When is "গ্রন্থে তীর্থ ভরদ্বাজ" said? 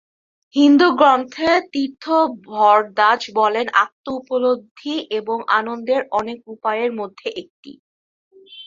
0.91-3.21